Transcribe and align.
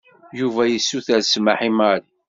Yuba 0.39 0.61
yessuter 0.67 1.21
smeḥ 1.23 1.59
i 1.67 1.69
Mary. 1.77 2.05